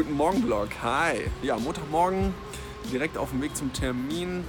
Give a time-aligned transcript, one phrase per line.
[0.00, 0.68] Guten Morgen Vlog.
[0.82, 1.26] Hi.
[1.42, 2.32] Ja, Montagmorgen
[2.90, 4.44] direkt auf dem Weg zum Termin.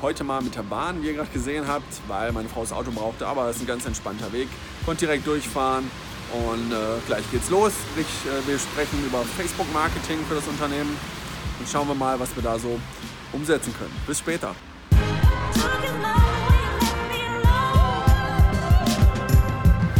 [0.00, 2.90] Heute mal mit der Bahn, wie ihr gerade gesehen habt, weil meine Frau das Auto
[2.90, 4.48] brauchte, aber es ist ein ganz entspannter Weg.
[4.86, 5.90] Konnte direkt durchfahren
[6.32, 6.76] und äh,
[7.06, 7.74] gleich geht's los.
[7.98, 10.96] Ich, äh, wir sprechen über Facebook-Marketing für das Unternehmen
[11.58, 12.80] und schauen wir mal, was wir da so
[13.34, 13.94] umsetzen können.
[14.06, 14.54] Bis später.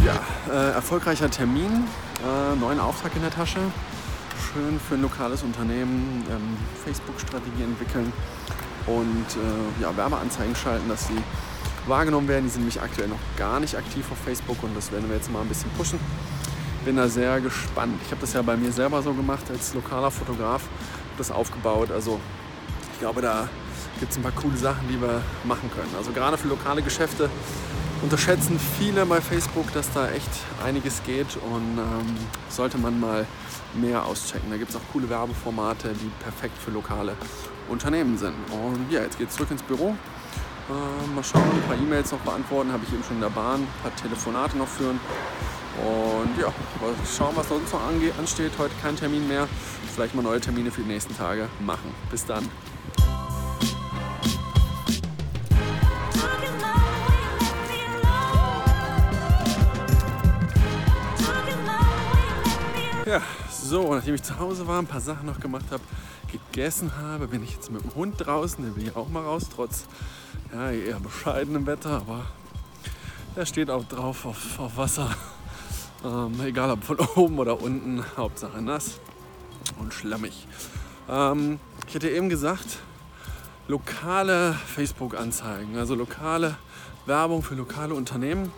[0.03, 0.19] Ja,
[0.51, 1.83] äh, erfolgreicher Termin,
[2.23, 3.59] äh, neuen Auftrag in der Tasche.
[4.55, 6.55] Schön für ein lokales Unternehmen, ähm,
[6.85, 8.13] Facebook-Strategie entwickeln
[8.87, 11.21] und äh, ja, Werbeanzeigen schalten, dass sie
[11.87, 12.45] wahrgenommen werden.
[12.45, 15.29] Die sind nämlich aktuell noch gar nicht aktiv auf Facebook und das werden wir jetzt
[15.29, 15.99] mal ein bisschen pushen.
[16.85, 17.99] Bin da sehr gespannt.
[18.05, 20.61] Ich habe das ja bei mir selber so gemacht als lokaler Fotograf,
[21.17, 21.91] das aufgebaut.
[21.91, 22.21] Also
[22.93, 23.49] ich glaube, da
[23.99, 25.93] gibt es ein paar coole Sachen, die wir machen können.
[25.97, 27.29] Also gerade für lokale Geschäfte
[28.05, 30.29] unterschätzen viele bei Facebook, dass da echt
[30.63, 32.15] einiges geht und ähm,
[32.49, 33.25] sollte man mal
[33.73, 34.51] mehr auschecken.
[34.51, 37.13] Da gibt es auch coole Werbeformate, die perfekt für lokale
[37.67, 38.35] Unternehmen sind.
[38.51, 39.95] Und ja, jetzt geht es zurück ins Büro.
[40.69, 43.61] Äh, mal schauen, ein paar E-Mails noch beantworten, habe ich eben schon in der Bahn,
[43.61, 44.99] ein paar Telefonate noch führen.
[45.81, 46.53] Und ja,
[47.17, 47.81] schauen, was sonst noch
[48.19, 48.51] ansteht.
[48.59, 49.47] Heute kein Termin mehr.
[49.95, 51.91] Vielleicht mal neue Termine für die nächsten Tage machen.
[52.11, 52.47] Bis dann.
[63.15, 65.81] Ja, so, nachdem ich zu Hause war, ein paar Sachen noch gemacht habe,
[66.29, 68.61] gegessen habe, bin ich jetzt mit dem Hund draußen.
[68.61, 69.85] Der will ja auch mal raus, trotz
[70.51, 72.25] ja, eher bescheidenem Wetter, aber
[73.37, 75.15] der steht auch drauf auf, auf Wasser.
[76.03, 78.99] Ähm, egal ob von oben oder unten, Hauptsache nass
[79.79, 80.45] und schlammig.
[81.07, 82.79] Ähm, ich hätte eben gesagt,
[83.69, 86.57] lokale Facebook-Anzeigen, also lokale
[87.05, 88.51] Werbung für lokale Unternehmen.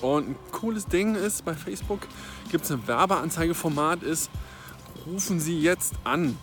[0.00, 2.08] Und ein cooles Ding ist bei Facebook,
[2.50, 4.30] gibt es ein Werbeanzeigeformat, ist,
[5.06, 6.36] rufen Sie jetzt an.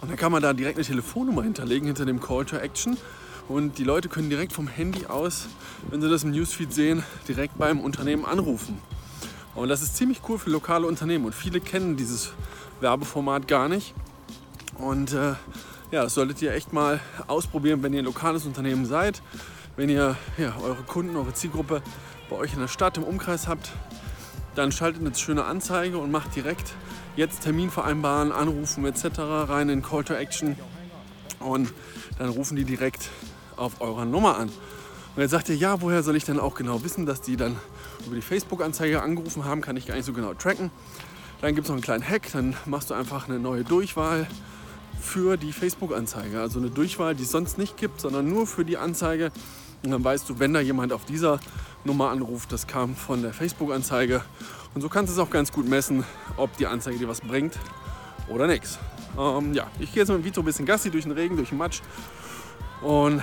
[0.00, 2.96] Und dann kann man da direkt eine Telefonnummer hinterlegen hinter dem Call to Action.
[3.48, 5.48] Und die Leute können direkt vom Handy aus,
[5.90, 8.78] wenn sie das im Newsfeed sehen, direkt beim Unternehmen anrufen.
[9.54, 11.24] Und das ist ziemlich cool für lokale Unternehmen.
[11.24, 12.32] Und viele kennen dieses
[12.80, 13.94] Werbeformat gar nicht.
[14.78, 15.34] Und äh,
[15.90, 19.22] ja, das solltet ihr echt mal ausprobieren, wenn ihr ein lokales Unternehmen seid.
[19.74, 21.82] Wenn ihr ja, eure Kunden, eure Zielgruppe
[22.28, 23.72] bei euch in der Stadt im Umkreis habt,
[24.54, 26.74] dann schaltet eine schöne Anzeige und macht direkt
[27.16, 29.18] jetzt Termin vereinbaren, anrufen etc.
[29.18, 30.56] rein in Call to Action
[31.40, 31.72] und
[32.18, 33.08] dann rufen die direkt
[33.56, 34.50] auf eurer Nummer an.
[35.14, 37.56] Und jetzt sagt ihr, ja, woher soll ich denn auch genau wissen, dass die dann
[38.06, 40.70] über die Facebook-Anzeige angerufen haben, kann ich gar nicht so genau tracken.
[41.40, 44.26] Dann gibt es noch einen kleinen Hack, dann machst du einfach eine neue Durchwahl
[45.00, 46.40] für die Facebook-Anzeige.
[46.40, 49.32] Also eine Durchwahl, die es sonst nicht gibt, sondern nur für die Anzeige.
[49.82, 51.40] Und dann weißt du, wenn da jemand auf dieser
[51.84, 54.22] Nummer anruft, das kam von der Facebook-Anzeige.
[54.74, 56.04] Und so kannst du es auch ganz gut messen,
[56.36, 57.58] ob die Anzeige dir was bringt
[58.28, 58.78] oder nichts.
[59.18, 61.50] Ähm, ja, ich gehe jetzt mit dem Vito ein bisschen Gassi durch den Regen, durch
[61.50, 61.80] den Matsch
[62.80, 63.22] und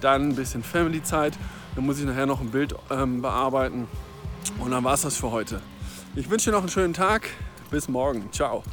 [0.00, 1.38] dann ein bisschen Family-Zeit.
[1.74, 3.86] Dann muss ich nachher noch ein Bild ähm, bearbeiten
[4.58, 5.60] und dann war es das für heute.
[6.16, 7.28] Ich wünsche dir noch einen schönen Tag.
[7.70, 8.30] Bis morgen.
[8.32, 8.64] Ciao.